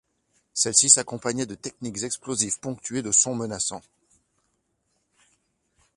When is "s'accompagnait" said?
0.89-1.45